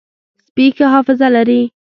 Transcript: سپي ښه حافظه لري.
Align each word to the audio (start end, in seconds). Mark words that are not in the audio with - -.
سپي 0.47 0.65
ښه 0.75 0.85
حافظه 0.93 1.27
لري. 1.35 1.61